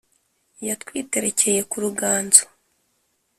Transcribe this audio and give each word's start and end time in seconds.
Yatwiterekeye 0.67 1.61
ku 1.69 1.75
ruganzo, 1.83 2.43